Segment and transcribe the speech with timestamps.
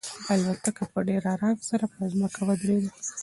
[0.31, 2.91] الوتکه په ډېر ارام سره په ځمکه ودرېده.